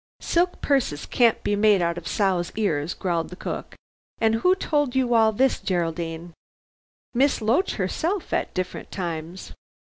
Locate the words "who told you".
4.33-5.13